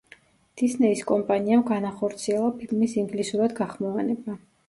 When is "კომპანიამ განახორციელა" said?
1.09-2.49